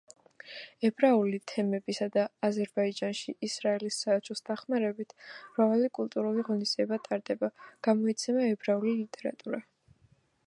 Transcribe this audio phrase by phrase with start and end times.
[0.87, 5.13] ებრაული თემებისა და აზერბაიჯანში ისრაელის საელჩოს დახმარებით,
[5.57, 7.51] მრავალი კულტურული ღონისძიება ტარდება,
[7.89, 9.61] გამოიცემა ებრაული ლიტერატურა.